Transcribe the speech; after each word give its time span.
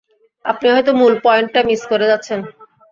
আপনি 0.45 0.67
হয়তো 0.73 0.91
মূল 0.99 1.13
পয়েন্টটা 1.25 1.59
মিস 1.69 1.81
করে 1.91 2.05
যাচ্ছেন। 2.11 2.39